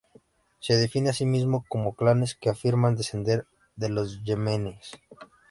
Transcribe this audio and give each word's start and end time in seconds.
Se 0.59 0.77
definen 0.77 1.09
a 1.09 1.13
sí 1.13 1.27
mismos 1.27 1.63
como 1.69 1.93
clanes 1.93 2.33
que 2.33 2.49
afirman 2.49 2.95
descender 2.95 3.45
de 3.75 3.89
los 3.89 4.23
yemeníes. 4.23 4.93